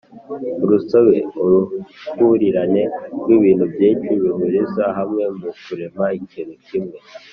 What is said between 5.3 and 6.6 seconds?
mu kurema ikintu